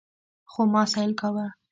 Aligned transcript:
خو 0.51 0.61
ما 0.73 0.83
سيل 0.93 1.11
کاوه. 1.19 1.47